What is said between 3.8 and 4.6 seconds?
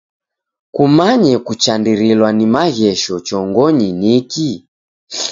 niki.